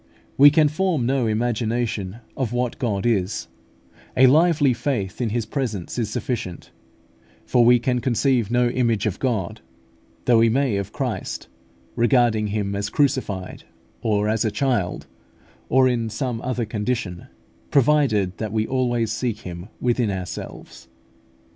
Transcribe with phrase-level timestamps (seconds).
[0.35, 3.47] We can form no imagination of what God is:
[4.17, 6.71] a lively faith in His presence is sufficient;
[7.45, 9.61] for we can conceive no image of God,
[10.25, 11.49] though we may of Christ,
[11.95, 13.65] regarding Him as crucified,
[14.01, 15.05] or as a child,
[15.69, 17.27] or in some other condition,
[17.69, 20.87] provided that we always seek Him within ourselves.